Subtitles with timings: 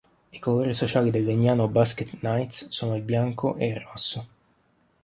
[0.33, 4.27] I colori sociali del Legnano Basket Knights sono il bianco ed il rosso.